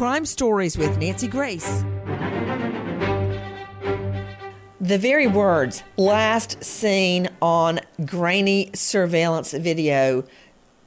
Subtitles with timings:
[0.00, 1.84] Crime Stories with Nancy Grace.
[4.80, 10.24] The very words last seen on grainy surveillance video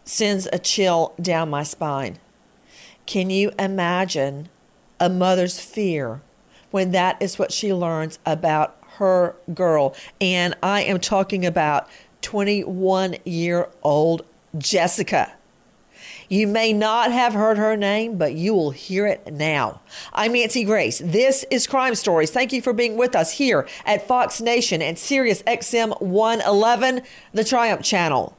[0.03, 2.17] sends a chill down my spine.
[3.05, 4.49] Can you imagine
[4.99, 6.23] a mother's fear
[6.71, 9.95] when that is what she learns about her girl?
[10.19, 11.87] And I am talking about
[12.23, 14.25] 21 year old
[14.57, 15.33] Jessica.
[16.29, 19.81] You may not have heard her name, but you will hear it now.
[20.13, 21.01] I'm Nancy Grace.
[21.03, 22.31] This is Crime Stories.
[22.31, 27.01] Thank you for being with us here at Fox Nation and Sirius XM 111,
[27.33, 28.37] the Triumph Channel.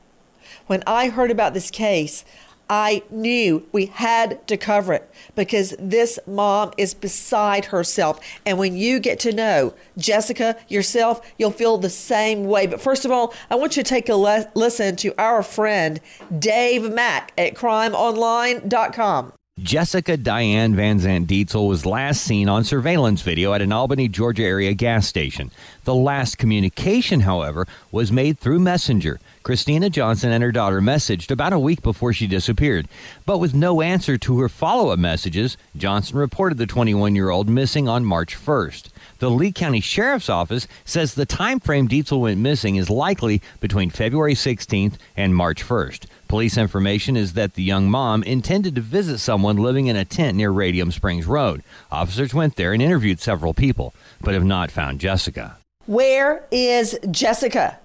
[0.66, 2.24] When I heard about this case,
[2.68, 8.20] I knew we had to cover it because this mom is beside herself.
[8.46, 12.66] And when you get to know Jessica yourself, you'll feel the same way.
[12.66, 16.00] But first of all, I want you to take a le- listen to our friend
[16.38, 19.32] Dave Mack at crimeonline.com.
[19.60, 24.42] Jessica Diane Van Zant Dietzel was last seen on surveillance video at an Albany, Georgia
[24.42, 25.52] area gas station.
[25.84, 29.20] The last communication, however, was made through Messenger.
[29.44, 32.88] Christina Johnson and her daughter messaged about a week before she disappeared.
[33.26, 37.46] But with no answer to her follow up messages, Johnson reported the 21 year old
[37.46, 38.88] missing on March 1st.
[39.18, 43.90] The Lee County Sheriff's Office says the time frame Dietzel went missing is likely between
[43.90, 46.06] February 16th and March 1st.
[46.26, 50.38] Police information is that the young mom intended to visit someone living in a tent
[50.38, 51.62] near Radium Springs Road.
[51.92, 55.58] Officers went there and interviewed several people, but have not found Jessica.
[55.84, 57.78] Where is Jessica?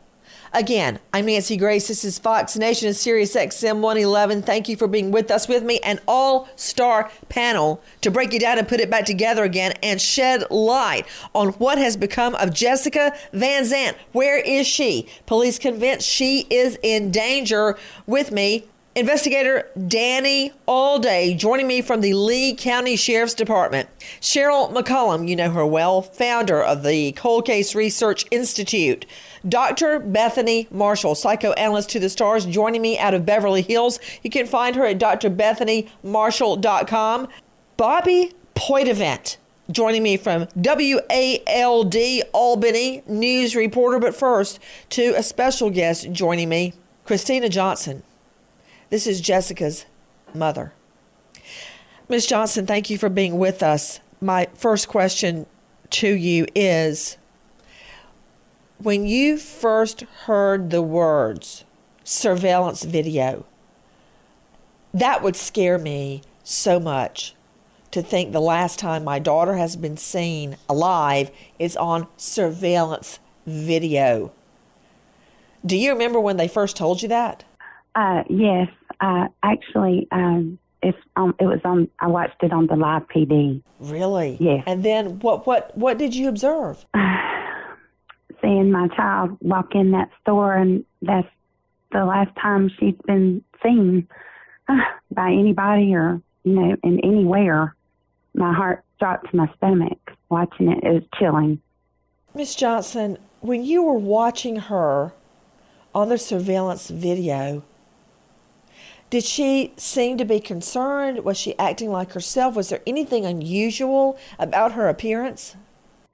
[0.51, 1.87] Again, I'm Nancy Grace.
[1.89, 4.41] This is Fox Nation and Sirius XM 111.
[4.41, 8.41] Thank you for being with us with me, an all star panel to break it
[8.41, 11.05] down and put it back together again and shed light
[11.35, 13.95] on what has become of Jessica Van Zant.
[14.11, 15.07] Where is she?
[15.27, 17.77] Police convinced she is in danger.
[18.07, 23.87] With me, Investigator Danny Allday joining me from the Lee County Sheriff's Department.
[24.19, 29.05] Cheryl McCollum, you know her well, founder of the Cold Case Research Institute.
[29.47, 29.99] Dr.
[29.99, 33.97] Bethany Marshall, psychoanalyst to the stars, joining me out of Beverly Hills.
[34.23, 37.27] You can find her at drbethanymarshall.com.
[37.77, 39.37] Bobby Poitevent,
[39.71, 43.99] joining me from WALB Albany news reporter.
[43.99, 46.73] But first, to a special guest joining me,
[47.05, 48.03] Christina Johnson.
[48.89, 49.85] This is Jessica's
[50.33, 50.73] mother.
[52.09, 52.25] Ms.
[52.25, 53.99] Johnson, thank you for being with us.
[54.19, 55.45] My first question
[55.91, 57.18] to you is
[58.81, 61.65] when you first heard the words
[62.03, 63.45] surveillance video,
[64.93, 67.35] that would scare me so much
[67.91, 74.31] to think the last time my daughter has been seen alive is on surveillance video.
[75.65, 77.43] Do you remember when they first told you that?
[77.95, 78.69] Uh, yes,
[79.01, 81.89] uh, actually, um, it's um, it was on.
[81.99, 83.61] I watched it on the live PD.
[83.79, 84.37] Really?
[84.39, 84.63] Yes.
[84.65, 85.45] And then what?
[85.45, 85.75] What?
[85.77, 86.85] What did you observe?
[88.41, 91.27] Seeing my child walk in that store, and that's
[91.91, 94.07] the last time she's been seen
[94.67, 94.77] uh,
[95.11, 97.75] by anybody or you know in anywhere.
[98.33, 99.97] My heart dropped to my stomach
[100.29, 100.83] watching it.
[100.83, 101.59] It was chilling.
[102.33, 105.13] Miss Johnson, when you were watching her
[105.93, 107.63] on the surveillance video,
[109.09, 111.23] did she seem to be concerned?
[111.25, 112.55] Was she acting like herself?
[112.55, 115.55] Was there anything unusual about her appearance?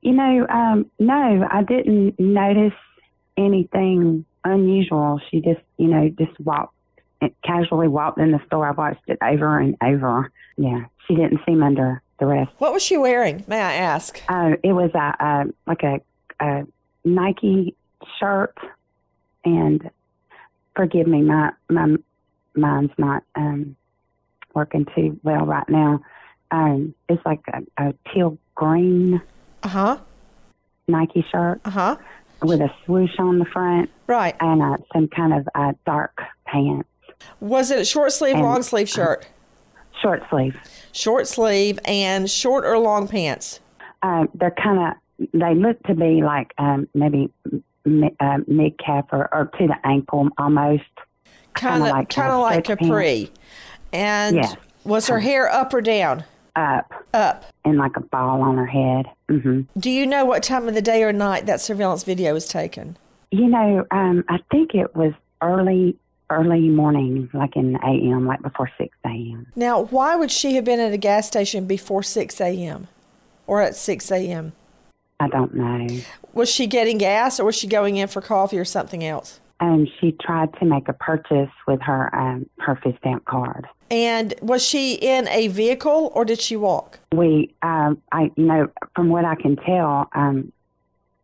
[0.06, 2.78] You know, um, no, I didn't notice
[3.38, 5.20] anything unusual.
[5.32, 6.76] She just, you know, just walked,
[7.44, 8.68] casually walked in the store.
[8.68, 10.32] I watched it over and over.
[10.58, 12.50] Yeah, she didn't seem under duress.
[12.60, 14.22] What was she wearing, may I ask?
[14.30, 16.00] Uh, it was a, a like a,
[16.40, 16.68] a
[17.04, 17.74] Nike
[18.20, 18.56] shirt
[19.44, 19.90] and
[20.76, 21.96] forgive me, my my
[22.56, 23.76] mind's not um,
[24.54, 26.02] working too well right now.
[26.52, 29.20] Um, it's like a, a teal green
[29.66, 29.98] Uh huh.
[30.88, 31.96] Nike shirt Uh huh.
[32.44, 34.36] with a swoosh on the front Right.
[34.40, 36.88] and uh, some kind of uh, dark pants,
[37.40, 39.28] Was it a short sleeve, And- long sleeve shirt?
[40.02, 40.56] short sleeve.
[40.92, 43.60] Short sleeve and short or long pants?
[44.04, 47.32] Uh, they're kind of they look to be like um, maybe
[48.20, 50.84] uh, mid calf or, or to the ankle almost.
[51.56, 53.32] Kind of, like, kind uh, of like capri.
[53.94, 54.56] And Yes.
[54.84, 56.26] was her hair up or down?
[56.56, 57.46] Up Up.
[57.64, 59.06] and like a ball on her head.
[59.30, 62.48] hmm Do you know what time of the day or night that surveillance video was
[62.48, 62.98] taken?
[63.32, 65.98] You know, um, I think it was early,
[66.30, 69.48] early morning, like in the a.m., like before six a.m.
[69.56, 72.88] Now, why would she have been at a gas station before 6 a.m.
[73.48, 74.54] or at 6 a.m.?
[75.20, 75.88] I don't know.
[76.34, 79.40] Was she getting gas or was she going in for coffee or something else?
[79.62, 83.66] And she tried to make a purchase with her um, her fish stamp card.
[83.92, 87.00] And was she in a vehicle or did she walk?
[87.14, 90.52] We, um, I, you know, from what I can tell, um,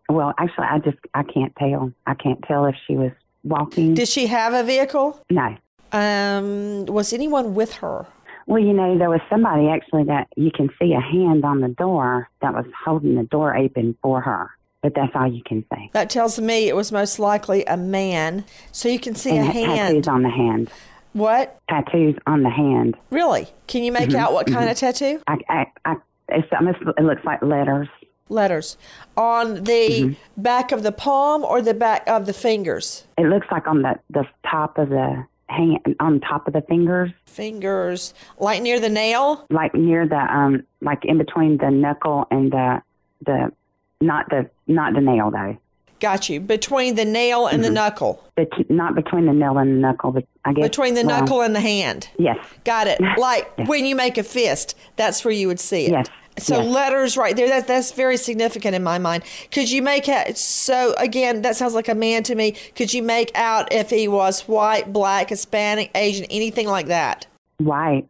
[0.10, 1.92] well, actually, I just I can't tell.
[2.06, 3.12] I can't tell if she was
[3.44, 3.94] walking.
[3.94, 5.24] Did she have a vehicle?
[5.30, 5.56] no.
[5.94, 8.06] Um, was anyone with her?
[8.48, 11.68] Well, you know, there was somebody actually that you can see a hand on the
[11.68, 15.90] door that was holding the door open for her, but that's all you can see.
[15.92, 18.46] That tells me it was most likely a man.
[18.72, 19.68] So you can see and a hand.
[19.68, 20.72] tattoos on the hand.
[21.14, 21.60] What?
[21.70, 22.96] Tattoos on the hand.
[23.10, 23.48] Really?
[23.68, 24.20] Can you make mm-hmm.
[24.20, 24.70] out what kind mm-hmm.
[24.70, 25.22] of tattoo?
[25.28, 25.96] I, I, I,
[26.30, 27.90] it's almost, it looks like letters.
[28.30, 28.78] Letters.
[29.18, 30.42] On the mm-hmm.
[30.42, 33.06] back of the palm or the back of the fingers?
[33.18, 37.12] It looks like on the, the top of the hand, on top of the fingers,
[37.26, 38.14] Fingers.
[38.40, 39.46] Like near the nail?
[39.50, 42.82] like near the, um, like in between the knuckle and the,
[43.26, 43.52] the,
[44.00, 45.58] not the, not the nail though.
[46.02, 46.40] Got you.
[46.42, 47.76] Between the nail and the mm-hmm.
[47.76, 48.28] knuckle.
[48.36, 51.42] Bet- not between the nail and the knuckle, but I guess Between the well, knuckle
[51.42, 52.10] and the hand.
[52.18, 53.00] Yes, Got it.
[53.18, 55.92] Like when you make a fist, that's where you would see it.
[55.92, 56.08] Yes.
[56.38, 56.74] So Yes.
[56.74, 57.48] letters right there.
[57.48, 59.24] That that's very significant in my mind.
[59.52, 60.38] Could you make out?
[60.38, 62.54] So again, that sounds like a man to me.
[62.76, 67.28] Could you make out if he was white, black, Hispanic, Asian, anything like that?
[67.60, 68.08] white.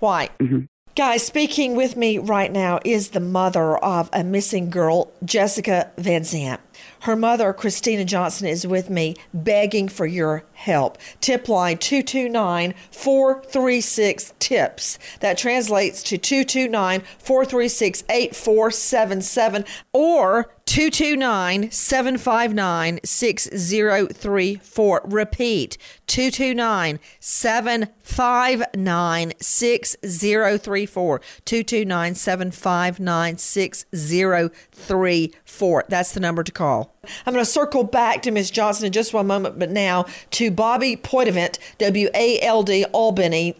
[0.00, 0.36] White.
[0.38, 0.60] Mm-hmm.
[0.96, 6.22] Guys, speaking with me right now is the mother of a missing girl, Jessica Van
[6.22, 6.58] Zant.
[7.04, 10.98] Her mother, Christina Johnson, is with me begging for your help.
[11.20, 14.98] Tip line 229 436 TIPS.
[15.20, 25.02] That translates to 229 436 8477 or 229 759 6034.
[25.04, 25.76] Repeat
[26.06, 31.20] 229 759 6034.
[31.44, 35.84] 229 759 6034.
[35.88, 36.94] That's the number to call.
[37.26, 38.52] I'm going to circle back to Ms.
[38.52, 43.56] Johnson in just one moment, but now to Bobby Poitevent, W A L B Albany.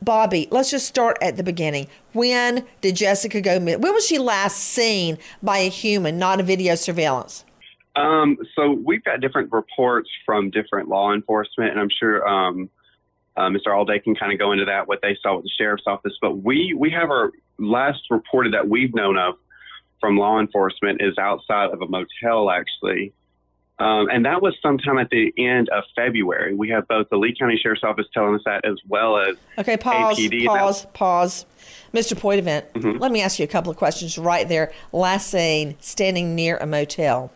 [0.00, 1.88] Bobby, let's just start at the beginning.
[2.12, 3.58] When did Jessica go?
[3.58, 7.44] When was she last seen by a human, not a video surveillance?
[7.96, 12.70] Um, so we've got different reports from different law enforcement, and I'm sure um,
[13.36, 13.68] uh, Mr.
[13.68, 16.12] Alday can kind of go into that what they saw with the sheriff's office.
[16.20, 19.34] But we we have our last reported that we've known of
[20.00, 23.12] from law enforcement is outside of a motel actually,
[23.80, 26.54] um, and that was sometime at the end of February.
[26.54, 29.76] We have both the Lee County Sheriff's Office telling us that as well as Okay,
[29.76, 31.46] pause, APD pause, pause.
[31.94, 32.18] Mr.
[32.18, 32.66] Poitevent,
[33.00, 34.72] let me ask you a couple of questions right there.
[34.92, 37.32] Last seen standing near a motel.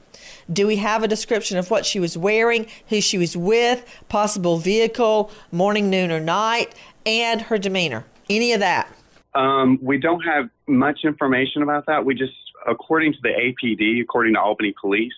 [0.53, 4.59] Do we have a description of what she was wearing, who she was with, possible
[4.59, 6.75] vehicle, morning, noon, or night,
[7.07, 8.05] and her demeanor?
[8.29, 8.93] Any of that?
[9.35, 12.05] Um, we don't have much information about that.
[12.05, 12.35] We just,
[12.67, 15.15] according to the APD, according to Albany Police,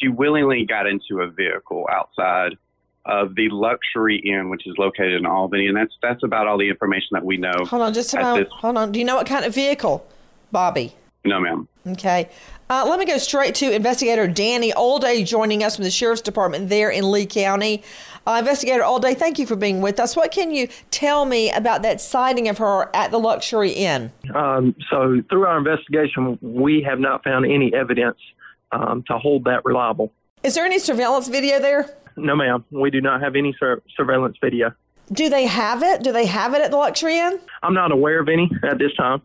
[0.00, 2.56] she willingly got into a vehicle outside
[3.04, 6.68] of the Luxury Inn, which is located in Albany, and that's that's about all the
[6.68, 7.52] information that we know.
[7.66, 8.48] Hold on, just a at moment.
[8.48, 8.92] this- Hold on.
[8.92, 10.06] Do you know what kind of vehicle,
[10.52, 10.92] Bobby?
[11.24, 11.68] No, ma'am.
[11.86, 12.28] Okay.
[12.68, 16.68] Uh, let me go straight to investigator Danny Allday joining us from the Sheriff's Department
[16.68, 17.84] there in Lee County.
[18.26, 20.16] Uh, investigator Allday, thank you for being with us.
[20.16, 24.10] What can you tell me about that sighting of her at the Luxury Inn?
[24.34, 28.18] Um, so through our investigation, we have not found any evidence
[28.72, 30.12] um, to hold that reliable.
[30.42, 31.96] Is there any surveillance video there?
[32.16, 32.64] No, ma'am.
[32.70, 34.72] We do not have any sur- surveillance video.
[35.12, 36.02] Do they have it?
[36.02, 37.38] Do they have it at the Luxury Inn?
[37.62, 39.22] I'm not aware of any at this time.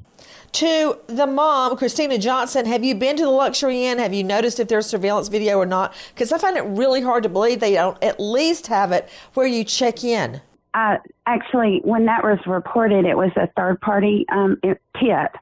[0.53, 3.97] To the mom, Christina Johnson, have you been to the Luxury Inn?
[3.97, 5.93] Have you noticed if there's surveillance video or not?
[6.13, 9.47] Because I find it really hard to believe they don't at least have it where
[9.47, 10.41] you check in.
[10.73, 14.59] Uh, actually, when that was reported, it was a third party um,
[14.99, 15.35] tip.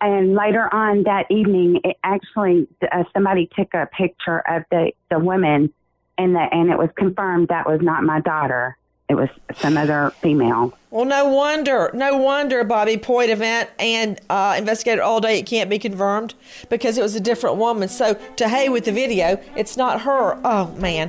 [0.00, 5.18] And later on that evening, it actually uh, somebody took a picture of the the
[5.18, 5.72] women
[6.18, 8.76] and that and it was confirmed that was not my daughter.
[9.08, 10.76] It was some other female.
[10.90, 15.38] Well, no wonder, no wonder, Bobby Poitevent and uh, investigated Allday.
[15.38, 16.34] It can't be confirmed
[16.70, 17.88] because it was a different woman.
[17.88, 20.40] So to hey with the video, it's not her.
[20.44, 21.08] Oh man.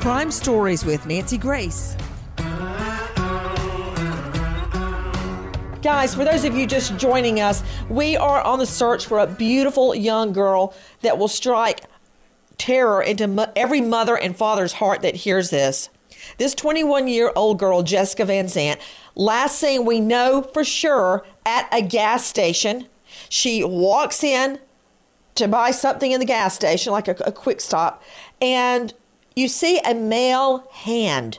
[0.00, 1.96] Crime Stories with Nancy Grace.
[5.82, 9.26] Guys, for those of you just joining us, we are on the search for a
[9.26, 11.80] beautiful young girl that will strike
[12.56, 15.88] terror into every mother and father's heart that hears this.
[16.38, 18.80] This 21 year old girl, Jessica Van Zant,
[19.16, 22.86] last seen we know for sure at a gas station.
[23.28, 24.60] She walks in
[25.34, 28.02] to buy something in the gas station, like a, a quick stop,
[28.40, 28.92] and
[29.34, 31.38] you see a male hand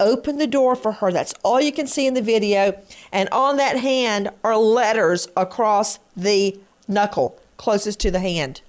[0.00, 1.12] open the door for her.
[1.12, 2.78] That's all you can see in the video.
[3.12, 6.58] And on that hand are letters across the
[6.88, 8.60] knuckle closest to the hand.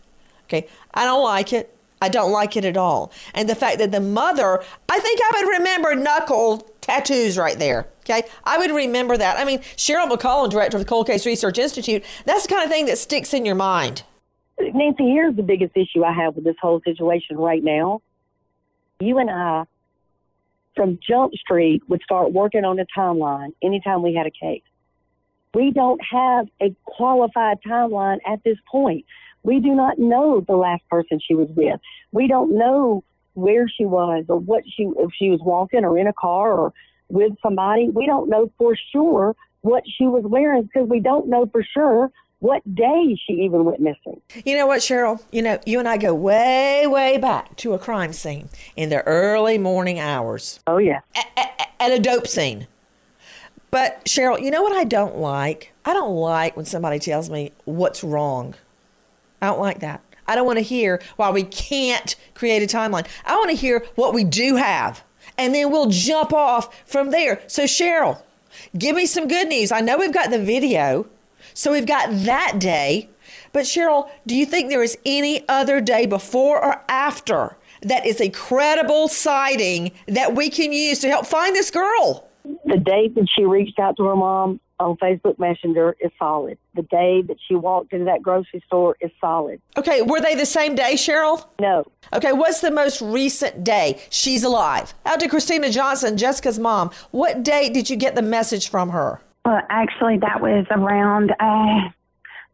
[0.46, 1.76] Okay, I don't like it.
[2.02, 3.12] I don't like it at all.
[3.34, 7.88] And the fact that the mother, I think I would remember knuckle tattoos right there.
[8.02, 9.40] Okay, I would remember that.
[9.40, 12.70] I mean, Cheryl McCollum, director of the Cold Case Research Institute, that's the kind of
[12.70, 14.04] thing that sticks in your mind.
[14.74, 18.02] Nancy, here's the biggest issue I have with this whole situation right now.
[19.00, 19.64] You and I,
[20.76, 24.64] from Jump Street, would start working on a timeline anytime we had a case.
[25.54, 29.06] We don't have a qualified timeline at this point.
[29.44, 31.80] We do not know the last person she was with.
[32.12, 33.04] We don't know
[33.34, 36.74] where she was or what she, if she was walking or in a car or
[37.10, 37.90] with somebody.
[37.90, 42.12] We don't know for sure what she was wearing because we don't know for sure
[42.44, 44.20] what day she even went missing.
[44.44, 45.22] You know what, Cheryl?
[45.32, 49.02] You know, you and I go way, way back to a crime scene in the
[49.04, 50.60] early morning hours.
[50.68, 51.00] Oh, yeah.
[51.16, 52.68] At, at a dope scene.
[53.72, 55.72] But, Cheryl, you know what I don't like?
[55.86, 58.56] I don't like when somebody tells me what's wrong.
[59.42, 60.02] I don't like that.
[60.28, 63.08] I don't want to hear why we can't create a timeline.
[63.24, 65.02] I want to hear what we do have.
[65.38, 67.42] And then we'll jump off from there.
[67.48, 68.22] So, Cheryl,
[68.78, 69.72] give me some good news.
[69.72, 71.08] I know we've got the video.
[71.54, 73.10] So we've got that day.
[73.52, 78.20] But Cheryl, do you think there is any other day before or after that is
[78.22, 82.28] a credible sighting that we can use to help find this girl?
[82.66, 86.58] The day that she reached out to her mom on Facebook Messenger is solid.
[86.76, 89.62] The day that she walked into that grocery store is solid.
[89.78, 91.46] Okay, were they the same day, Cheryl?
[91.62, 91.86] No.
[92.12, 94.94] Okay, what's the most recent day she's alive?
[95.06, 96.92] Out to Christina Johnson, Jessica's mom.
[97.12, 99.22] What date did you get the message from her?
[99.46, 101.90] Well, actually, that was around uh,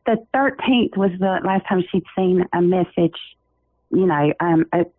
[0.06, 3.16] the 13th was the last time she'd seen a message.
[3.92, 4.92] You know, um, it,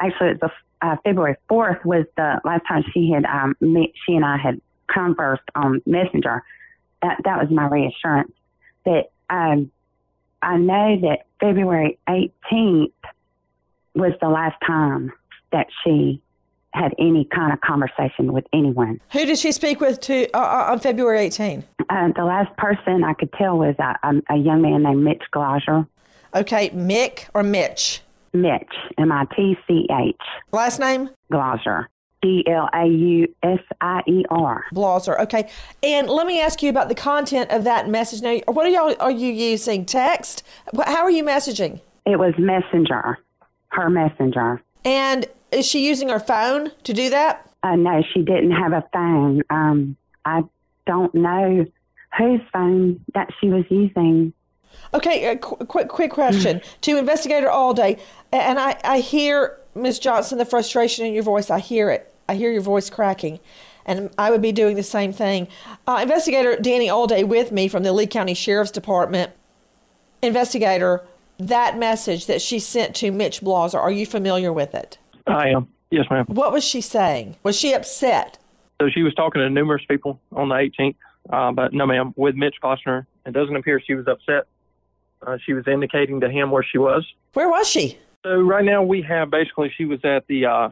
[0.00, 4.14] actually, it was uh, February 4th was the last time she had um, met, she
[4.14, 6.42] and I had conversed on Messenger.
[7.02, 8.32] That that was my reassurance.
[8.86, 9.70] That um,
[10.40, 12.92] I know that February 18th
[13.94, 15.12] was the last time
[15.52, 16.20] that she
[16.74, 19.00] had any kind of conversation with anyone.
[19.12, 21.64] Who did she speak with to uh, on February 18?
[21.88, 25.22] Uh, the last person I could tell was a, a, a young man named Mitch
[25.30, 25.86] Glauser.
[26.34, 28.02] Okay, Mick or Mitch?
[28.32, 30.16] Mitch, M I T C H.
[30.50, 31.08] Last name?
[31.30, 31.88] Glauser.
[32.24, 34.64] G L A U S I E R.
[34.74, 35.20] Blauser.
[35.20, 35.48] Okay.
[35.82, 38.22] And let me ask you about the content of that message.
[38.22, 39.84] Now, what are y'all are you using?
[39.84, 40.42] Text?
[40.86, 41.80] How are you messaging?
[42.06, 43.18] It was Messenger.
[43.68, 44.62] Her Messenger.
[44.84, 47.50] And is she using her phone to do that?
[47.62, 49.42] Uh, no, she didn't have a phone.
[49.50, 50.44] Um, I
[50.86, 51.66] don't know
[52.16, 54.32] whose phone that she was using.
[54.92, 57.98] Okay, a qu- quick quick question to investigator Allday,
[58.32, 61.50] and I I hear Miss Johnson the frustration in your voice.
[61.50, 62.12] I hear it.
[62.28, 63.40] I hear your voice cracking.
[63.86, 65.46] And I would be doing the same thing.
[65.86, 69.32] Uh, Investigator Danny Allday with me from the Lee County Sheriff's Department.
[70.22, 71.04] Investigator,
[71.38, 74.96] that message that she sent to Mitch Blauser, are you familiar with it?
[75.26, 75.68] I am.
[75.90, 76.26] Yes, ma'am.
[76.26, 77.36] What was she saying?
[77.42, 78.38] Was she upset?
[78.80, 80.96] So she was talking to numerous people on the 18th,
[81.30, 83.06] uh, but no, ma'am, with Mitch Foster.
[83.24, 84.46] It doesn't appear she was upset.
[85.26, 87.06] Uh, she was indicating to him where she was.
[87.32, 87.98] Where was she?
[88.24, 90.70] So right now we have basically she was at the uh,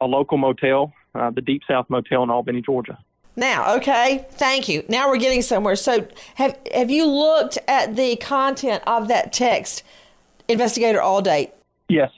[0.00, 2.98] a local motel, uh, the Deep South Motel in Albany, Georgia.
[3.36, 4.84] Now, okay, thank you.
[4.88, 5.76] Now we're getting somewhere.
[5.76, 9.82] So, have have you looked at the content of that text,
[10.48, 11.52] investigator Allday?
[11.88, 12.10] Yes.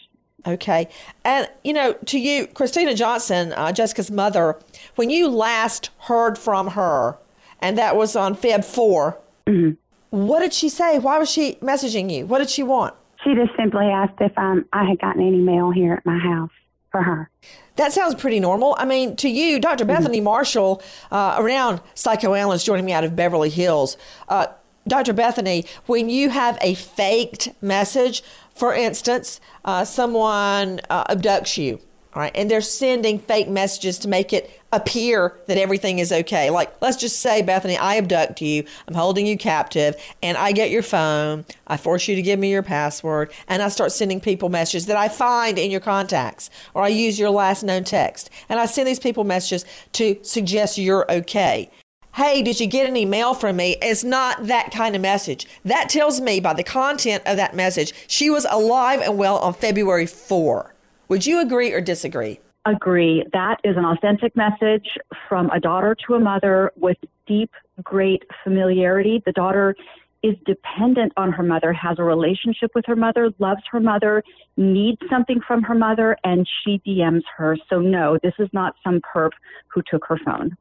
[0.47, 0.89] Okay,
[1.25, 4.59] and you know, to you, Christina Johnson, uh, Jessica's mother,
[4.97, 7.17] when you last heard from her,
[7.61, 9.73] and that was on Feb 4 Mm-hmm.
[10.11, 10.99] What did she say?
[10.99, 12.27] Why was she messaging you?
[12.27, 12.95] What did she want?
[13.25, 16.51] She just simply asked if um, I had gotten any mail here at my house
[16.91, 17.31] for her.
[17.77, 18.77] That sounds pretty normal.
[18.79, 19.87] I mean, to you, Dr.
[19.87, 23.97] Bethany Marshall, uh, around psychoanalyst joining me out of Beverly Hills.
[24.29, 24.49] Uh,
[24.87, 25.13] Dr.
[25.13, 28.23] Bethany, when you have a faked message,
[28.55, 31.79] for instance, uh, someone uh, abducts you,
[32.17, 36.51] right, and they're sending fake messages to make it appear that everything is okay.
[36.51, 40.71] Like, let's just say, Bethany, I abduct you, I'm holding you captive, and I get
[40.71, 44.49] your phone, I force you to give me your password, and I start sending people
[44.49, 48.59] messages that I find in your contacts, or I use your last known text, and
[48.59, 51.71] I send these people messages to suggest you're okay.
[52.15, 53.77] Hey, did you get any mail from me?
[53.81, 55.47] It's not that kind of message.
[55.65, 59.55] That tells me by the content of that message, she was alive and well on
[59.55, 60.75] February 4.
[61.09, 62.39] Would you agree or disagree?
[62.65, 63.25] agree.
[63.33, 64.87] That is an authentic message
[65.29, 67.51] from a daughter to a mother with deep,
[67.83, 69.23] great familiarity.
[69.25, 69.75] The daughter
[70.23, 74.23] is dependent on her mother, has a relationship with her mother, loves her mother,
[74.57, 77.57] needs something from her mother, and she DMs her.
[77.69, 79.31] So, no, this is not some perp
[79.67, 80.57] who took her phone.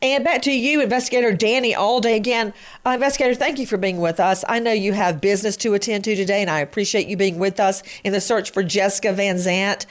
[0.00, 2.16] And back to you, Investigator Danny Allday.
[2.16, 2.52] Again,
[2.84, 4.44] uh, Investigator, thank you for being with us.
[4.48, 7.60] I know you have business to attend to today, and I appreciate you being with
[7.60, 9.86] us in the search for Jessica Van Zant.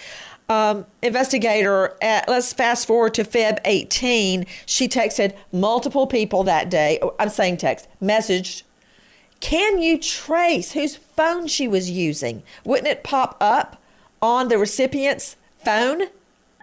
[0.49, 4.45] Um, investigator, at, let's fast forward to Feb 18.
[4.65, 6.99] She texted multiple people that day.
[7.01, 8.63] oh, I'm saying text, messaged.
[9.39, 12.43] Can you trace whose phone she was using?
[12.65, 13.81] Wouldn't it pop up
[14.21, 16.09] on the recipient's phone?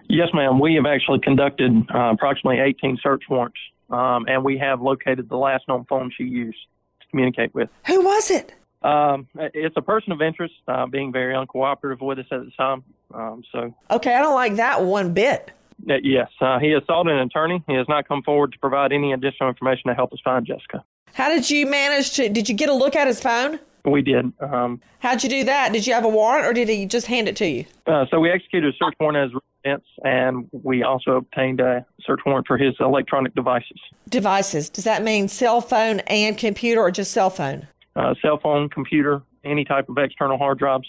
[0.09, 0.59] Yes, ma'am.
[0.59, 3.59] We have actually conducted uh, approximately 18 search warrants,
[3.91, 6.57] um, and we have located the last known phone she used
[7.01, 7.69] to communicate with.
[7.85, 8.53] Who was it?
[8.81, 12.83] Um, it's a person of interest, uh, being very uncooperative with us at the time.
[13.13, 15.51] Um, so, Okay, I don't like that one bit.
[15.87, 17.63] uh, yes, uh, he has sought an attorney.
[17.67, 20.83] He has not come forward to provide any additional information to help us find Jessica.
[21.13, 22.29] How did you manage to?
[22.29, 23.59] Did you get a look at his phone?
[23.85, 24.31] We did.
[24.39, 25.71] Um, How'd you do that?
[25.73, 27.65] Did you have a warrant or did he just hand it to you?
[27.87, 32.19] uh, so we executed a search warrant as residence, and we also obtained a search
[32.25, 34.69] warrant for his electronic devices, Devices.
[34.69, 37.67] Does that mean cell phone and computer or just cell phone?
[37.95, 40.87] uh, cell phone, computer, any type of external hard drives.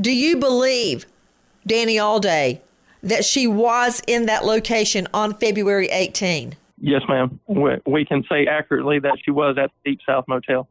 [0.00, 1.06] Do you believe,
[1.66, 2.60] Danny Allday,
[3.02, 6.54] that she was in that location on February 18?
[6.80, 7.38] Yes, ma'am.
[7.46, 10.66] We, we can say accurately that she was at the Deep South Motel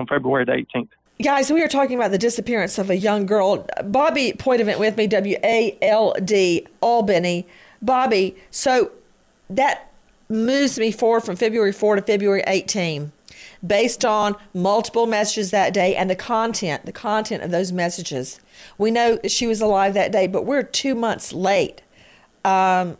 [0.00, 0.88] on February the 18th.
[1.22, 3.66] Guys, we are talking about the disappearance of a young girl.
[3.84, 7.46] Bobby Poitevent with me, W A L B, Albany.
[7.82, 8.90] Bobby, so
[9.48, 9.90] that
[10.28, 13.12] moves me forward from February 4 to February 18
[13.66, 18.40] based on multiple messages that day and the content, the content of those messages.
[18.78, 21.82] We know that she was alive that day, but we're two months late.
[22.44, 22.96] Um,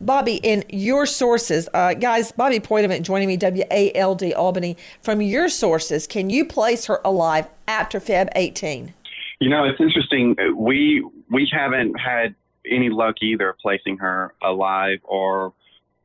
[0.00, 4.76] Bobby, in your sources, uh, guys, Bobby Poitevent joining me, W A L B Albany.
[5.02, 8.94] From your sources, can you place her alive after Feb 18?
[9.40, 10.36] You know, it's interesting.
[10.56, 12.34] We we haven't had
[12.66, 15.52] any luck either placing her alive or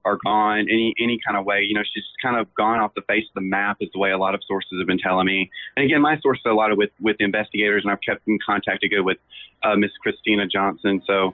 [0.06, 1.62] or gone any any kind of way.
[1.68, 4.12] You know, she's kind of gone off the face of the map is the way
[4.12, 5.50] a lot of sources have been telling me.
[5.76, 8.38] And again, my sources are a lot of with with investigators, and I've kept in
[8.46, 9.18] contact to go with
[9.64, 11.02] uh, Miss Christina Johnson.
[11.08, 11.34] So,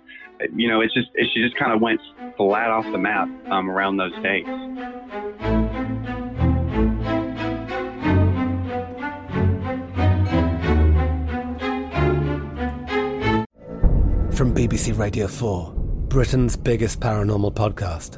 [0.55, 1.99] you know, it's just it, she just kind of went
[2.37, 4.49] flat off the map um, around those dates.
[14.33, 15.73] From BBC Radio 4,
[16.07, 18.17] Britain's biggest paranormal podcast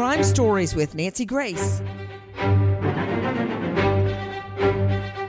[0.00, 1.82] Crime Stories with Nancy Grace.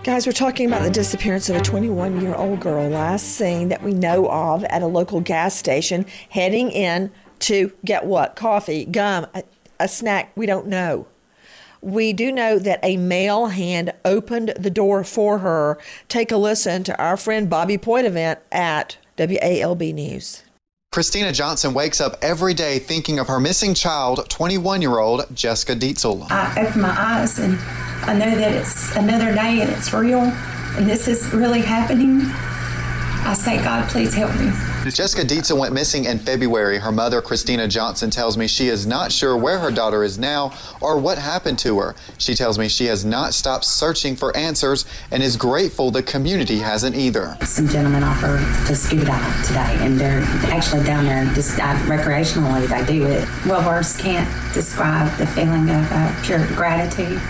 [0.05, 3.83] Guys, we're talking about the disappearance of a 21 year old girl last seen that
[3.83, 8.37] we know of at a local gas station heading in to get what?
[8.37, 9.43] Coffee, gum, a,
[9.77, 11.05] a snack, we don't know.
[11.81, 15.79] We do know that a male hand opened the door for her.
[16.07, 20.43] Take a listen to our friend Bobby Poitevent at WALB News.
[20.93, 25.73] Christina Johnson wakes up every day thinking of her missing child, 21 year old Jessica
[25.73, 26.29] Dietzel.
[26.29, 27.57] I open my eyes and
[28.01, 32.19] I know that it's another day and it's real and this is really happening.
[33.23, 34.51] I say, God, please help me.
[34.89, 36.79] Jessica Dietzel went missing in February.
[36.79, 40.53] Her mother, Christina Johnson, tells me she is not sure where her daughter is now
[40.81, 41.95] or what happened to her.
[42.17, 46.57] She tells me she has not stopped searching for answers and is grateful the community
[46.57, 47.37] hasn't either.
[47.43, 52.67] Some gentlemen offer to scuba dive today, and they're actually down there just uh, recreationally.
[52.67, 53.27] They do it.
[53.45, 57.21] Well, words can't describe the feeling of uh, pure gratitude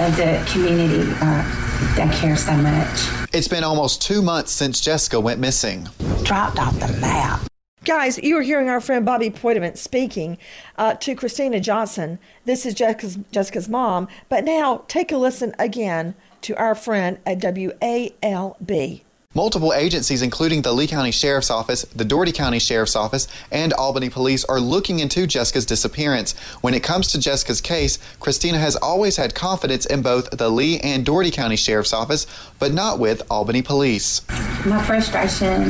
[0.00, 1.12] of the community.
[1.20, 1.65] Uh,
[1.96, 3.28] they care so much.
[3.32, 5.88] It's been almost two months since Jessica went missing.
[6.22, 7.40] Dropped off the map.
[7.84, 10.38] Guys, you are hearing our friend Bobby Poitevent speaking
[10.76, 12.18] uh, to Christina Johnson.
[12.44, 14.08] This is Jessica's, Jessica's mom.
[14.28, 19.02] But now take a listen again to our friend at WALB.
[19.36, 24.08] Multiple agencies, including the Lee County Sheriff's Office, the Dougherty County Sheriff's Office, and Albany
[24.08, 26.32] Police, are looking into Jessica's disappearance.
[26.62, 30.80] When it comes to Jessica's case, Christina has always had confidence in both the Lee
[30.80, 32.26] and Dougherty County Sheriff's Office,
[32.58, 34.26] but not with Albany Police.
[34.64, 35.64] My frustration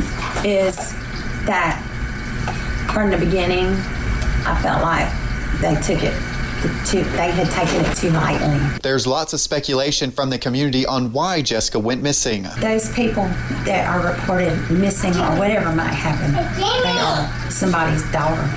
[0.44, 0.76] is
[1.46, 1.82] that
[2.94, 3.66] from the beginning,
[4.46, 5.10] I felt like
[5.60, 6.35] they took it
[6.86, 8.78] too, they had taken it too lightly.
[8.82, 12.46] There's lots of speculation from the community on why Jessica went missing.
[12.58, 13.24] Those people
[13.64, 18.48] that are reported missing or whatever might happen, they are somebody's daughter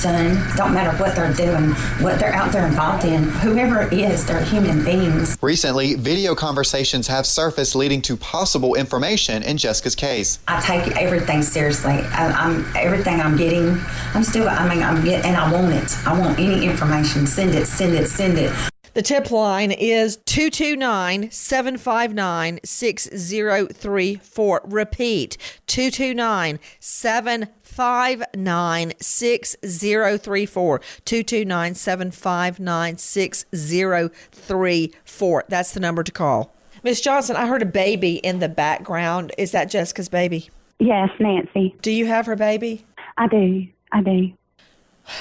[0.00, 0.56] son.
[0.56, 1.70] Don't matter what they're doing,
[2.02, 3.24] what they're out there involved in.
[3.44, 5.36] Whoever it is, they're human beings.
[5.42, 10.38] Recently, video conversations have surfaced leading to possible information in Jessica's case.
[10.48, 11.92] I take everything seriously.
[11.92, 13.78] I, am everything I'm getting.
[14.14, 14.48] I'm still.
[14.48, 15.94] I mean, I'm getting, and I want it.
[16.06, 17.26] I want any information.
[17.26, 17.66] Send it.
[17.66, 18.08] Send it.
[18.08, 18.69] Send it.
[18.92, 24.60] The tip line is 229 759 6034.
[24.64, 25.36] Repeat
[25.68, 30.80] 229 759 759 6034.
[31.04, 35.44] 229 759 6034.
[35.48, 36.52] That's the number to call.
[36.82, 39.30] Miss Johnson, I heard a baby in the background.
[39.38, 40.50] Is that Jessica's baby?
[40.80, 41.76] Yes, Nancy.
[41.82, 42.84] Do you have her baby?
[43.18, 43.68] I do.
[43.92, 44.32] I do.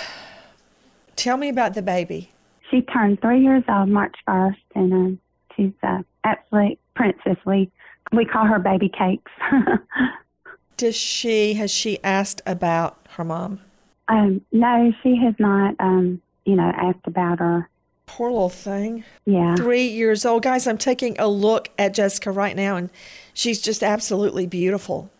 [1.15, 2.31] Tell me about the baby.
[2.69, 5.17] She turned three years old March 1st, and uh,
[5.55, 7.37] she's an absolute princess.
[7.45, 7.71] We,
[8.11, 9.31] we call her Baby Cakes.
[10.77, 13.59] does she has she asked about her mom?
[14.07, 15.75] Um, no, she has not.
[15.79, 17.69] Um, you know, asked about her.
[18.07, 19.03] Poor little thing.
[19.25, 19.55] Yeah.
[19.55, 20.41] Three years old.
[20.41, 22.89] Guys, I'm taking a look at Jessica right now, and
[23.35, 25.11] she's just absolutely beautiful.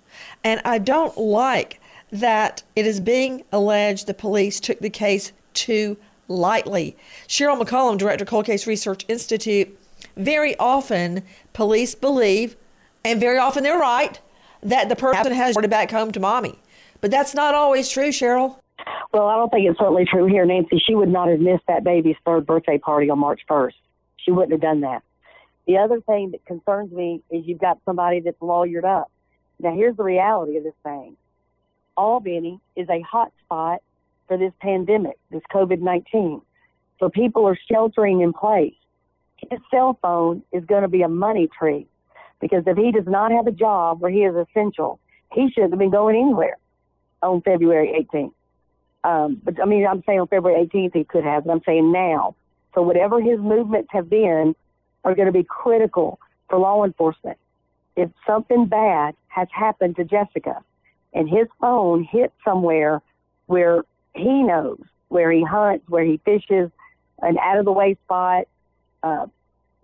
[0.44, 1.80] And I don't like
[2.12, 5.98] that it is being alleged the police took the case too
[6.30, 6.96] lightly.
[7.28, 9.78] Cheryl McCollum, Director, Cold Case Research Institute,
[10.15, 12.56] very often police believe,
[13.04, 14.20] and very often they're right,
[14.63, 16.58] that the person has reported back home to mommy.
[17.02, 18.60] But that's not always true, Cheryl.
[19.12, 20.82] Well, I don't think it's certainly true here, Nancy.
[20.86, 23.74] She would not have missed that baby's third birthday party on March 1st.
[24.18, 25.02] She wouldn't have done that.
[25.65, 29.12] The other thing that concerns me is you've got somebody that's lawyered up.
[29.60, 31.18] Now, here's the reality of this thing
[31.98, 33.82] Albany is a hot spot
[34.30, 36.42] for this pandemic, this COVID 19.
[37.00, 38.76] So people are sheltering in place.
[39.50, 41.88] His cell phone is going to be a money tree
[42.39, 45.00] because if he does not have a job where he is essential,
[45.34, 46.58] he shouldn't have been going anywhere
[47.22, 48.34] on February 18th.
[49.04, 51.92] Um, but I mean, I'm saying on February 18th he could have, but I'm saying
[51.92, 52.36] now.
[52.76, 54.56] So whatever his movements have been
[55.04, 57.38] are going to be critical for law enforcement.
[57.96, 60.58] If something bad has happened to Jessica
[61.13, 63.02] and his phone hit somewhere
[63.48, 63.84] where
[64.20, 66.72] he knows, where he hunts, where he fishes,
[67.22, 68.48] an out of the way spot,
[69.04, 69.26] uh,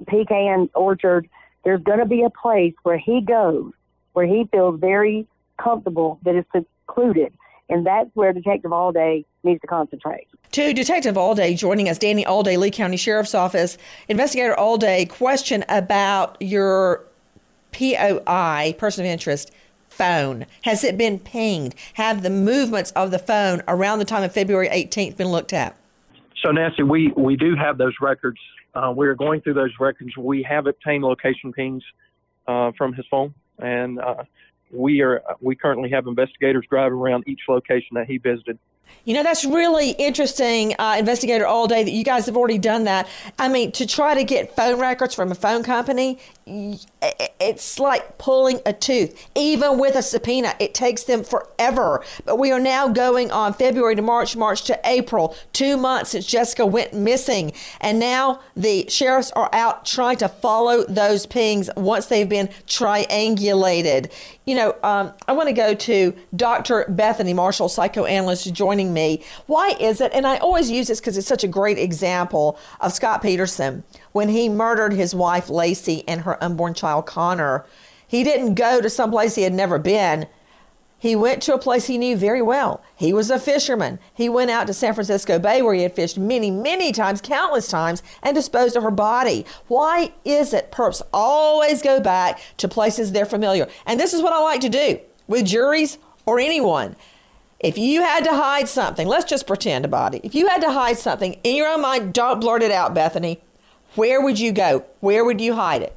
[0.08, 1.28] pecan orchard,
[1.63, 3.71] there's going to be a place where he goes
[4.15, 5.28] where he feels very
[5.62, 7.34] comfortable that is secluded.
[7.69, 10.28] And that's where Detective Allday needs to concentrate.
[10.54, 13.78] To Detective Allday joining us, Danny Allday, Lee County Sheriff's Office.
[14.08, 17.04] Investigator Allday, question about your
[17.74, 19.52] POI, person of interest,
[19.95, 20.45] phone.
[20.63, 21.75] Has it been pinged?
[21.93, 25.75] Have the movements of the phone around the time of February 18th been looked at?
[26.43, 28.39] So, Nancy, we, we do have those records.
[28.73, 30.15] Uh, we're going through those records.
[30.17, 31.84] We have obtained location pings
[32.47, 34.23] uh, from his phone, and uh,
[34.71, 38.60] we are we currently have investigators driving around each location that he visited.
[39.05, 43.08] You know, that's really interesting, uh, Investigator Allday, that you guys have already done that.
[43.38, 46.19] I mean, to try to get phone records from a phone company,
[47.39, 49.27] it's like pulling a tooth.
[49.35, 52.03] Even with a subpoena, it takes them forever.
[52.25, 56.25] But we are now going on February to March, March to April, two months since
[56.25, 57.51] Jessica went missing.
[57.81, 64.11] And now the sheriffs are out trying to follow those pings once they've been triangulated.
[64.45, 66.85] You know, um, I want to go to Dr.
[66.89, 69.23] Bethany Marshall, psychoanalyst, joining me.
[69.47, 72.93] Why is it, and I always use this because it's such a great example of
[72.93, 73.83] Scott Peterson
[74.15, 77.65] when he murdered his wife Laci and her unborn child Connor,
[78.08, 80.25] he didn't go to some place he had never been.
[80.97, 82.82] He went to a place he knew very well.
[82.95, 83.99] He was a fisherman.
[84.13, 87.67] He went out to San Francisco Bay where he had fished many, many times, countless
[87.67, 89.45] times, and disposed of her body.
[89.67, 93.67] Why is it perps always go back to places they're familiar?
[93.86, 94.97] And this is what I like to do
[95.28, 96.95] with juries or anyone.
[97.60, 100.21] If you had to hide something, let's just pretend a body.
[100.23, 103.41] If you had to hide something in your own mind, don't blurt it out, Bethany.
[103.95, 104.86] Where would you go?
[104.99, 105.95] Where would you hide it?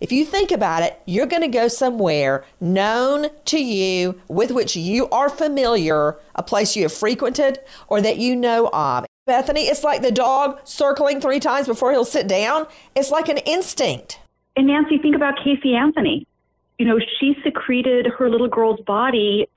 [0.00, 4.76] If you think about it, you're going to go somewhere known to you, with which
[4.76, 9.06] you are familiar, a place you have frequented or that you know of.
[9.26, 12.66] Bethany, it's like the dog circling three times before he'll sit down.
[12.94, 14.20] It's like an instinct.
[14.54, 16.26] And Nancy, think about Casey Anthony.
[16.78, 19.48] You know, she secreted her little girl's body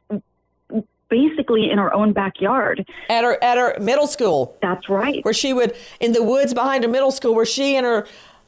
[1.10, 2.86] basically in her own backyard.
[3.10, 4.58] At her at her middle school.
[4.62, 5.24] That's right.
[5.26, 8.08] Where she would in the woods behind her middle school where she and her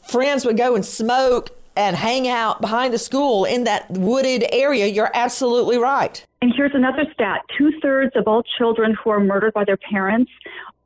[0.09, 4.87] friends would go and smoke and hang out behind the school in that wooded area.
[4.87, 6.23] You're absolutely right.
[6.41, 10.31] And here's another stat two thirds of all children who are murdered by their parents.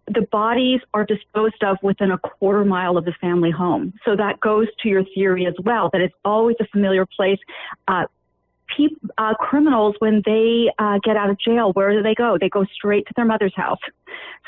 [0.08, 3.94] The bodies are disposed of within a quarter mile of the family home.
[4.06, 7.40] So that goes to your theory as well, that it's always a familiar place.
[7.88, 8.04] Uh,
[9.18, 12.38] uh, criminals, when they uh, get out of jail, where do they go?
[12.40, 13.80] They go straight to their mother's house.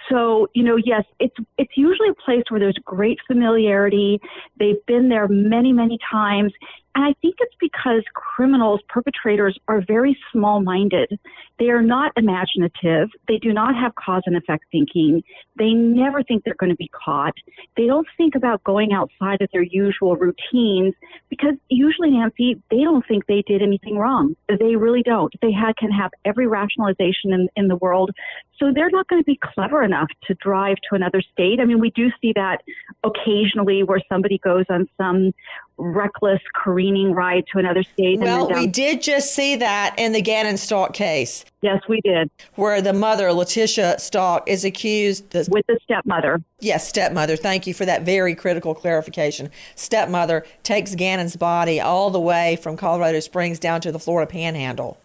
[0.09, 4.19] So, you know, yes, it's it's usually a place where there's great familiarity.
[4.57, 6.53] They've been there many, many times,
[6.97, 11.19] and I think it's because criminals, perpetrators are very small minded.
[11.59, 13.09] They are not imaginative.
[13.27, 15.21] They do not have cause and effect thinking.
[15.59, 17.35] They never think they're going to be caught.
[17.75, 20.95] They don't think about going outside of their usual routines
[21.29, 24.35] because usually, Nancy, they don't think they did anything wrong.
[24.49, 25.31] They really don't.
[25.39, 28.09] They can have every rationalization in, in the world.
[28.57, 31.59] So they're not going to be clever enough to drive to another state.
[31.59, 32.63] I mean, we do see that
[33.03, 35.31] occasionally where somebody goes on some
[35.77, 38.19] reckless careening ride to another state.
[38.19, 41.45] Well, we did just see that in the Gannon Stauch case.
[41.61, 42.29] Yes, we did.
[42.55, 45.29] Where the mother, Letecia Stauch, is accused.
[45.31, 46.41] The, With the stepmother.
[46.59, 47.35] Yes, stepmother.
[47.35, 49.49] Thank you for that very critical clarification.
[49.75, 54.97] Stepmother takes Gannon's body all the way from Colorado Springs down to the Florida Panhandle.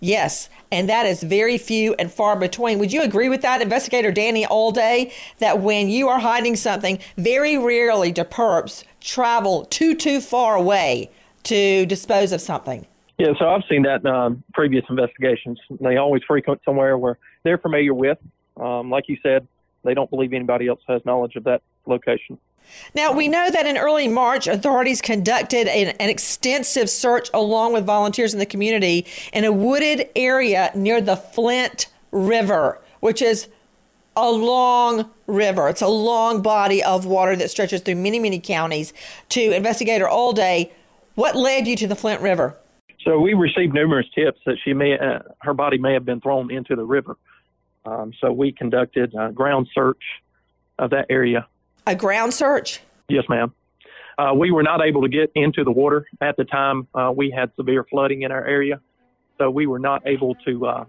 [0.00, 2.78] Yes, and that is very few and far between.
[2.78, 7.56] Would you agree with that, Investigator Danny Allday, that when you are hiding something, very
[7.56, 11.10] rarely do perps travel too, too far away
[11.44, 12.86] to dispose of something?
[13.18, 15.60] Yeah, so I've seen that in um, previous investigations.
[15.80, 18.18] They always frequent somewhere where they're familiar with.
[18.56, 19.46] Um, like you said,
[19.84, 22.38] they don't believe anybody else has knowledge of that location.
[22.94, 27.84] Now, we know that in early March, authorities conducted an, an, extensive search along with
[27.84, 33.48] volunteers in the community in a wooded area near the Flint River, which is
[34.16, 35.68] a long river.
[35.68, 38.92] It's a long body of water that stretches through many, many counties.
[39.30, 40.70] To investigator Allday,
[41.14, 42.56] what led you to the Flint River?
[43.04, 46.50] So we received numerous tips that she may, uh, her body may have been thrown
[46.50, 47.16] into the river.
[47.84, 50.02] Um, so we conducted a ground search
[50.78, 51.46] of that area
[51.86, 52.80] a ground search?
[53.08, 53.52] Yes, ma'am.
[54.16, 56.86] Uh, we were not able to get into the water at the time.
[56.94, 58.80] Uh, we had severe flooding in our area,
[59.38, 60.84] so we were not able to uh,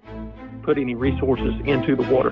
[0.63, 2.31] put any resources into the water.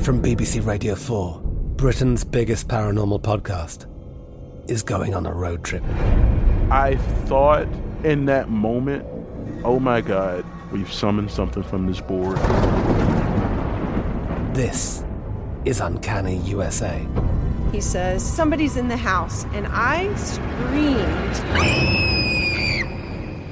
[0.00, 1.40] From BBC Radio 4,
[1.76, 3.86] Britain's biggest paranormal podcast
[4.70, 5.82] is going on a road trip.
[6.70, 7.66] I thought
[8.04, 9.04] in that moment,
[9.64, 10.44] oh my God.
[10.76, 12.36] We've summoned something from this board.
[14.54, 15.02] This
[15.64, 17.02] is Uncanny USA.
[17.72, 19.46] He says, Somebody's in the house.
[19.54, 21.40] And I screamed.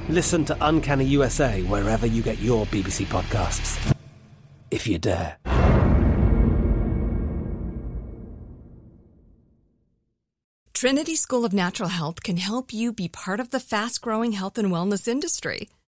[0.07, 3.95] Listen to Uncanny USA wherever you get your BBC podcasts.
[4.69, 5.37] If you dare.
[10.75, 14.59] Trinity School of Natural Health can help you be part of the fast growing health
[14.59, 15.69] and wellness industry.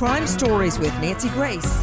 [0.00, 1.82] Crime Stories with Nancy Grace.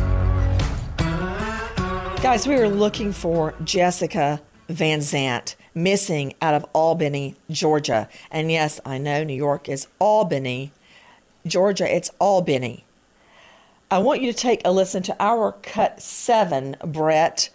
[2.23, 8.09] Guys, we were looking for Jessica Van Zant, missing out of Albany, Georgia.
[8.31, 10.71] And yes, I know New York is Albany.
[11.45, 12.85] Georgia, it's Albany.
[13.91, 17.51] I want you to take a listen to our cut seven, Brett.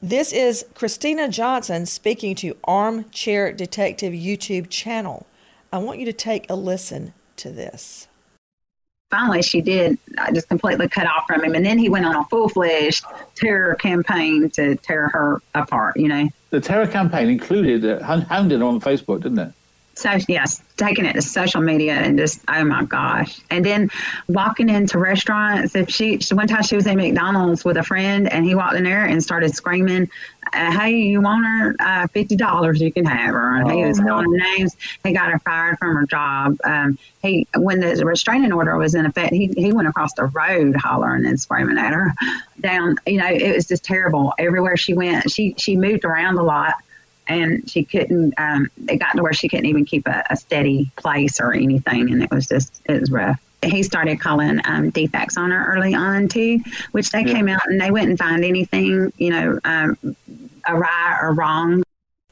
[0.00, 5.26] This is Christina Johnson speaking to Armchair Detective YouTube channel.
[5.72, 8.07] I want you to take a listen to this
[9.10, 12.16] finally she did I just completely cut off from him and then he went on
[12.16, 18.00] a full-fledged terror campaign to tear her apart you know the terror campaign included uh,
[18.20, 19.52] hounded on facebook didn't it
[19.98, 23.40] so yes, taking it to social media and just oh my gosh.
[23.50, 23.90] And then
[24.28, 25.74] walking into restaurants.
[25.74, 28.76] If she, she one time she was in McDonald's with a friend and he walked
[28.76, 32.80] in there and started screaming, uh, "Hey, you want her uh, fifty dollars?
[32.80, 34.76] You can have her." And oh, he was calling names.
[35.04, 36.56] He got her fired from her job.
[36.64, 40.76] Um, he when the restraining order was in effect, he he went across the road
[40.76, 42.12] hollering and screaming at her.
[42.60, 44.34] Down, you know, it was just terrible.
[44.38, 46.74] Everywhere she went, she she moved around a lot
[47.28, 48.34] and she couldn't.
[48.38, 52.10] Um, it got to where she couldn't even keep a, a, steady place or anything,
[52.10, 53.40] and it was just it was rough.
[53.62, 56.60] He started calling um, DFCS on her early on too,
[56.92, 57.32] which they yeah.
[57.32, 59.98] came out and they wouldn't find anything, you know, um,
[60.68, 61.82] awry or wrong.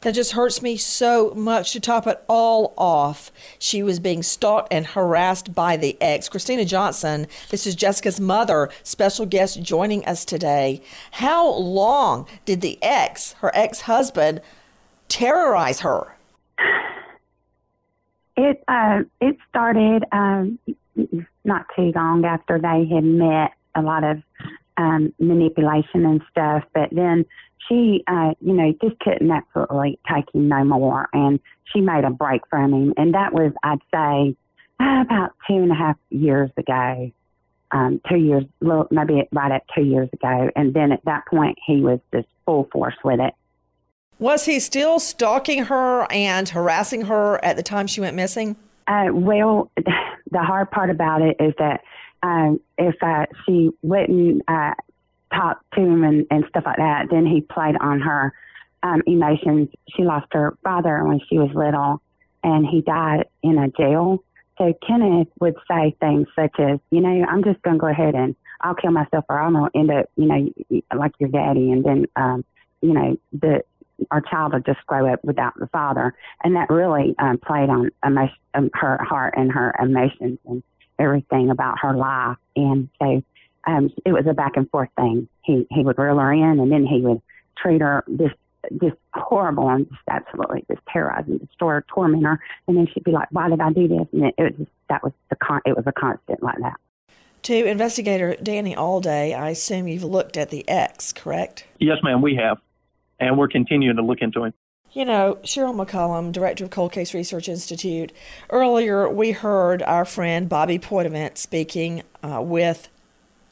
[0.03, 3.33] That just hurts me so much to top it all off.
[3.59, 6.29] She was being stalked and harassed by the ex.
[6.29, 10.81] Christina Johnson, this is Jessica's mother, special guest joining us today.
[11.13, 14.43] How long did the ex, her ex husband,
[15.09, 16.15] terrorize her?
[18.37, 20.59] It uh, it started um,
[21.45, 23.53] not too long after they had met.
[23.75, 24.23] A lot of
[24.79, 27.27] um, manipulation and stuff, but then
[27.69, 31.41] she, uh, you know, just couldn't absolutely take him no more, and
[31.73, 34.37] she made a break from him, and that was, I'd say,
[34.81, 37.11] uh, about two and a half years ago.
[37.73, 41.59] Um, two years, well, maybe right at two years ago, and then at that point
[41.67, 43.35] he was just full force with it.
[44.19, 48.57] Was he still stalking her and harassing her at the time she went missing?
[48.87, 49.71] Uh, well,
[50.31, 51.83] the hard part about it is that
[52.23, 54.75] um, if uh, she wouldn't uh,
[55.33, 58.33] talk to him and, and stuff like that, then he played on her
[58.83, 59.69] um, emotions.
[59.95, 62.01] She lost her father when she was little,
[62.43, 64.23] and he died in a jail.
[64.59, 68.15] So Kenneth would say things such as, you know, I'm just going to go ahead
[68.15, 71.73] and I'll kill myself or I'm going to end up, you know, like your daddy.
[71.73, 72.45] And then, um,
[72.81, 73.63] you know, the
[74.11, 77.91] our child will just grow up without the father, and that really um, played on
[78.05, 80.63] emotion, um, her heart and her emotions and
[80.99, 82.37] everything about her life.
[82.55, 83.23] And so
[83.67, 85.29] um, it was a back and forth thing.
[85.43, 87.23] He he would reel her in, and then he would
[87.57, 88.35] treat her just
[88.81, 93.13] just horrible and just absolutely just terrorizing, destroy her, torment her, and then she'd be
[93.13, 95.63] like, "Why did I do this?" And it, it was just, that was the con-
[95.65, 96.77] it was a constant like that.
[97.45, 101.65] To investigator Danny Allday, I assume you've looked at the ex, correct?
[101.79, 102.59] Yes, ma'am, we have
[103.19, 104.55] and we're continuing to look into it.
[104.93, 108.13] You know, Cheryl McCollum, director of Cold Case Research Institute.
[108.49, 112.89] Earlier, we heard our friend Bobby Poitevent speaking uh, with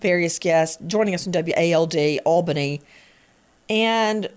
[0.01, 2.81] various guests, joining us from WALB Albany,
[3.69, 4.29] and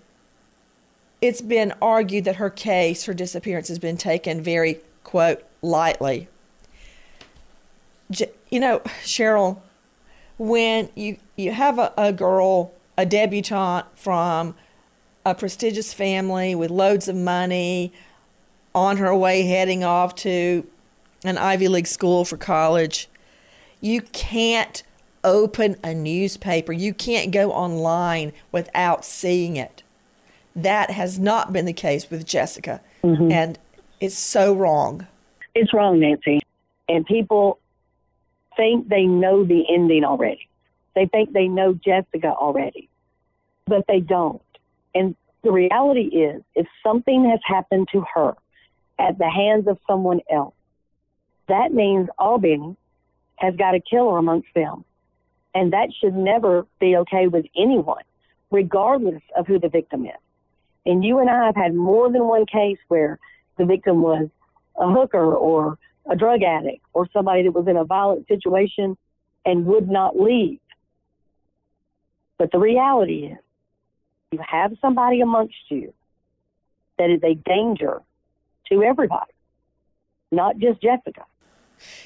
[1.21, 6.27] it's been argued that her case, her disappearance, has been taken very quote lightly.
[8.49, 9.59] You know, Cheryl,
[10.37, 14.55] when you you have a, a girl, a debutante from
[15.31, 17.91] a prestigious family with loads of money
[18.73, 20.65] on her way heading off to
[21.25, 23.09] an Ivy League school for college.
[23.81, 24.83] You can't
[25.25, 26.71] open a newspaper.
[26.71, 29.83] You can't go online without seeing it.
[30.55, 32.79] That has not been the case with Jessica.
[33.03, 33.31] Mm-hmm.
[33.31, 33.59] And
[33.99, 35.07] it's so wrong.
[35.53, 36.39] It's wrong, Nancy.
[36.87, 37.59] And people
[38.55, 40.47] think they know the ending already.
[40.95, 42.87] They think they know Jessica already,
[43.65, 44.41] but they don't.
[44.95, 48.35] And the reality is, if something has happened to her,
[48.99, 50.53] at the hands of someone else.
[51.47, 52.75] That means Albany
[53.37, 54.83] has got a killer amongst them.
[55.53, 58.03] And that should never be okay with anyone,
[58.51, 60.11] regardless of who the victim is.
[60.85, 63.19] And you and I have had more than one case where
[63.57, 64.29] the victim was
[64.77, 65.77] a hooker or
[66.09, 68.97] a drug addict or somebody that was in a violent situation
[69.45, 70.59] and would not leave.
[72.37, 73.37] But the reality is,
[74.31, 75.93] you have somebody amongst you
[76.97, 78.01] that is a danger
[78.69, 79.31] to everybody,
[80.31, 81.23] not just Jessica.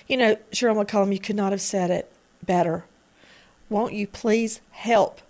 [0.07, 2.11] You know, Cheryl McCollum, you could not have said it
[2.45, 2.85] better.
[3.69, 5.21] Won't you please help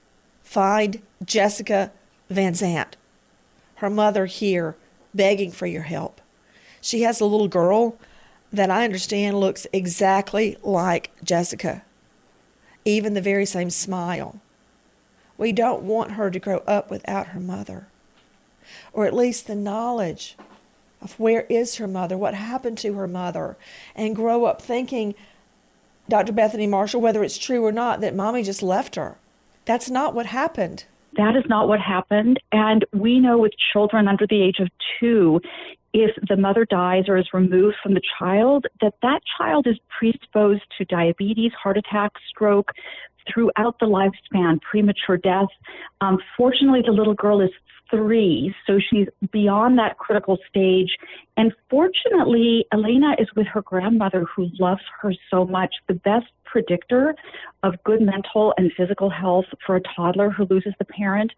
[0.43, 1.91] find Jessica
[2.29, 2.93] Van Zant?
[3.75, 4.75] Her mother here
[5.13, 6.19] begging for your help.
[6.81, 7.97] She has a little girl
[8.51, 11.83] that I understand looks exactly like Jessica,
[12.83, 14.41] even the very same smile.
[15.41, 17.87] We don't want her to grow up without her mother,
[18.93, 20.37] or at least the knowledge
[21.01, 23.57] of where is her mother, what happened to her mother,
[23.95, 25.15] and grow up thinking,
[26.07, 26.31] Dr.
[26.31, 29.17] Bethany Marshall, whether it's true or not, that mommy just left her.
[29.65, 30.85] That's not what happened.
[31.17, 32.39] That is not what happened.
[32.51, 34.69] And we know with children under the age of
[34.99, 35.41] two,
[35.91, 40.61] if the mother dies or is removed from the child, that that child is predisposed
[40.77, 42.73] to diabetes, heart attack, stroke,
[43.31, 45.49] throughout the lifespan, premature death.
[46.01, 47.51] Um, fortunately, the little girl is
[47.89, 50.95] three, so she's beyond that critical stage.
[51.37, 55.75] And fortunately, Elena is with her grandmother who loves her so much.
[55.87, 57.15] The best predictor
[57.63, 61.31] of good mental and physical health for a toddler who loses the parent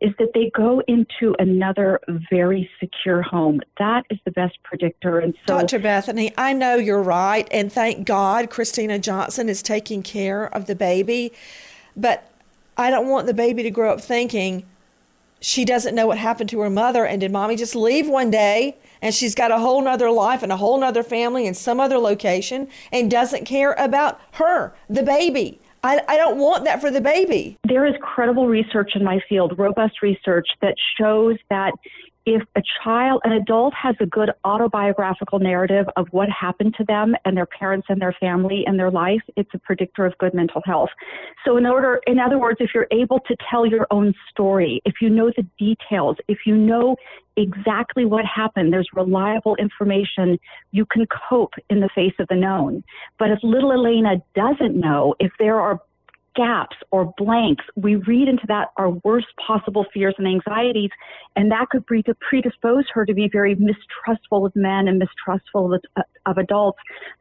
[0.00, 3.60] is that they go into another very secure home.
[3.78, 5.18] That is the best predictor.
[5.18, 5.78] And so, Dr.
[5.78, 10.74] Bethany, I know you're right, and thank God Christina Johnson is taking care of the
[10.74, 11.29] baby,
[11.96, 12.30] but
[12.76, 14.64] I don't want the baby to grow up thinking
[15.40, 18.76] she doesn't know what happened to her mother and did mommy just leave one day
[19.02, 21.98] and she's got a whole nother life and a whole nother family in some other
[21.98, 25.60] location and doesn't care about her the baby.
[25.82, 27.56] I, I don't want that for the baby.
[27.66, 31.72] There is credible research in my field robust research that shows that
[32.30, 37.16] if a child, an adult has a good autobiographical narrative of what happened to them
[37.24, 40.62] and their parents and their family and their life, it's a predictor of good mental
[40.64, 40.90] health.
[41.44, 44.94] So in order, in other words, if you're able to tell your own story, if
[45.02, 46.94] you know the details, if you know
[47.36, 50.38] exactly what happened, there's reliable information,
[50.70, 52.84] you can cope in the face of the known.
[53.18, 55.80] But if little Elena doesn't know, if there are
[56.44, 60.92] gaps or blanks, we read into that our worst possible fears and anxieties,
[61.36, 65.82] and that could predispose her to be very mistrustful of men and mistrustful of,
[66.30, 66.80] of adults.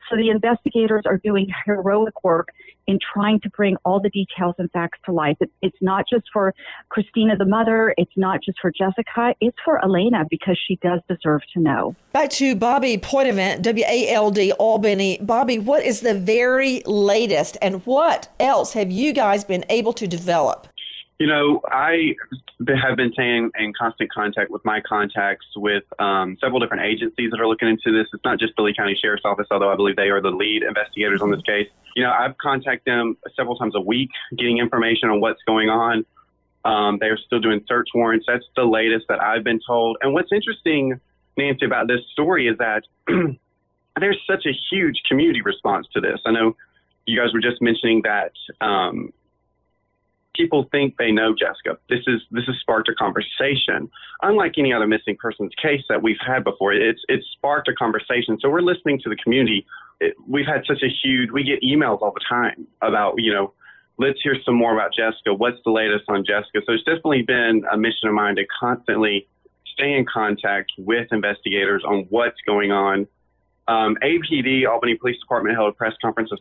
[0.10, 2.48] So the investigators are doing heroic work
[2.88, 5.38] in trying to bring all the details and facts to life.
[5.40, 6.46] It, it's not just for
[6.90, 11.42] Christina, the mother, it's not just for Jessica, it's for Elena because she does deserve
[11.54, 11.96] to know.
[12.14, 15.20] Back to Bobby Poitevent, W A L B Albany.
[15.22, 20.08] Bobby, what is the very latest and what else have you guys been able to
[20.08, 20.68] develop?
[21.20, 22.16] You know, I
[22.82, 27.42] have been staying in constant contact with my contacts with um, several different agencies that
[27.42, 28.08] are looking into this.
[28.14, 30.64] It's not just the Lee County Sheriff's Office, although I believe they are the lead
[30.64, 31.68] investigators on this case.
[31.96, 36.06] You know, I've contacted them several times a week, getting information on what's going on.
[36.64, 38.26] Um, they are still doing search warrants.
[38.28, 39.98] That's the latest that I've been told.
[40.02, 41.00] And what's interesting,
[41.38, 42.84] Nancy, about this story is that
[44.00, 46.20] there's such a huge community response to this.
[46.26, 46.56] I know
[47.10, 48.32] you guys were just mentioning that
[48.66, 49.12] um,
[50.36, 51.78] people think they know Jessica.
[51.90, 53.90] This is this has sparked a conversation.
[54.22, 58.38] Unlike any other missing persons case that we've had before, it's it's sparked a conversation.
[58.40, 59.66] So we're listening to the community.
[60.00, 61.32] It, we've had such a huge.
[61.32, 63.54] We get emails all the time about you know,
[63.98, 65.34] let's hear some more about Jessica.
[65.34, 66.62] What's the latest on Jessica?
[66.66, 69.28] So it's definitely been a mission of mine to constantly
[69.74, 73.08] stay in contact with investigators on what's going on.
[73.68, 76.32] Um, APD, Albany Police Department, held a press conference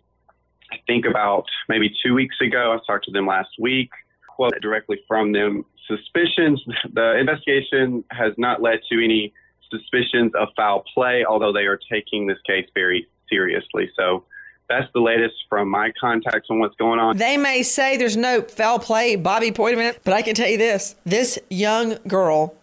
[0.78, 2.72] I think about maybe two weeks ago.
[2.72, 3.90] I talked to them last week.
[4.28, 6.62] Quote directly from them suspicions.
[6.92, 9.32] The investigation has not led to any
[9.70, 13.90] suspicions of foul play, although they are taking this case very seriously.
[13.96, 14.24] So
[14.68, 17.16] that's the latest from my contacts on what's going on.
[17.16, 20.94] They may say there's no foul play, Bobby Poitevent, but I can tell you this
[21.04, 22.54] this young girl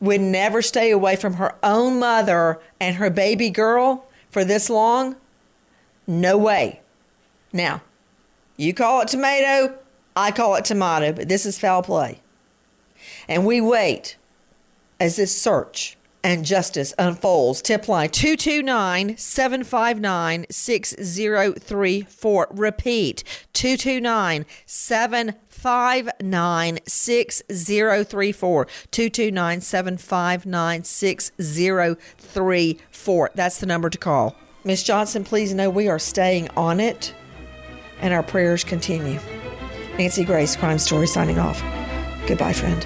[0.00, 5.16] would never stay away from her own mother and her baby girl for this long.
[6.06, 6.80] No way.
[7.54, 7.80] Now,
[8.56, 9.74] you call it tomato,
[10.16, 12.20] I call it tomato, but this is foul play.
[13.28, 14.16] And we wait
[14.98, 17.62] as this search and justice unfolds.
[17.62, 22.48] Tip line 229 759 6034.
[22.50, 28.66] Repeat 229 759 6034.
[28.90, 33.30] 229 759 6034.
[33.34, 34.34] That's the number to call.
[34.64, 37.14] Miss Johnson, please know we are staying on it
[38.00, 39.18] and our prayers continue.
[39.98, 41.62] Nancy Grace, Crime Story, signing off.
[42.26, 42.84] Goodbye, friend.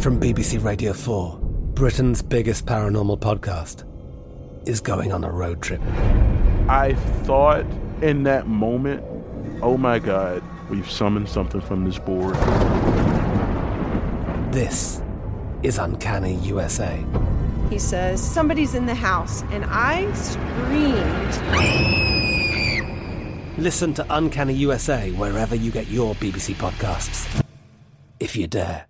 [0.00, 1.38] From BBC Radio 4,
[1.74, 3.84] Britain's biggest paranormal podcast
[4.66, 5.82] is going on a road trip.
[6.68, 6.94] I
[7.24, 7.66] thought
[8.00, 9.04] in that moment,
[9.60, 12.36] oh my God, we've summoned something from this board.
[14.58, 15.00] This
[15.62, 16.98] is Uncanny USA.
[17.70, 21.38] He says, Somebody's in the house, and I screamed.
[23.56, 27.44] Listen to Uncanny USA wherever you get your BBC podcasts,
[28.18, 28.86] if you dare.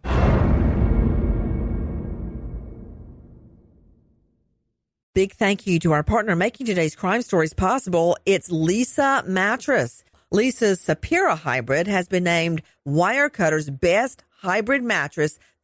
[5.14, 8.16] Big thank you to our partner making today's crime stories possible.
[8.24, 10.02] It's Leesa Mattress.
[10.32, 15.38] Leesa's Sapira Hybrid has been named Wirecutter's best hybrid mattress